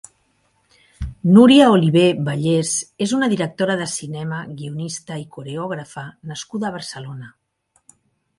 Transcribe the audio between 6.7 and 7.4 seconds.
a Barcelona.